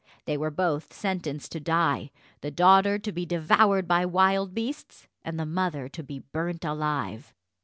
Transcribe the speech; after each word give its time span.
They 0.25 0.35
were 0.35 0.49
both 0.49 0.93
sentenced 0.93 1.51
to 1.51 1.59
die 1.59 2.09
the 2.41 2.49
daughter 2.49 2.97
to 2.97 3.11
be 3.11 3.23
devoured 3.23 3.87
by 3.87 4.03
wild 4.07 4.55
beasts, 4.55 5.05
and 5.23 5.39
the 5.39 5.45
mother 5.45 5.87
to 5.89 6.01
be 6.01 6.17
burnt 6.31 6.65
alive. 6.65 7.35